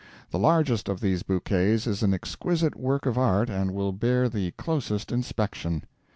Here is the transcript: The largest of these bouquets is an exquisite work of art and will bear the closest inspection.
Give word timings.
The 0.31 0.39
largest 0.39 0.89
of 0.89 0.99
these 0.99 1.21
bouquets 1.21 1.85
is 1.85 2.01
an 2.01 2.11
exquisite 2.11 2.75
work 2.75 3.05
of 3.05 3.19
art 3.19 3.51
and 3.51 3.69
will 3.69 3.91
bear 3.91 4.29
the 4.29 4.49
closest 4.57 5.11
inspection. 5.11 5.83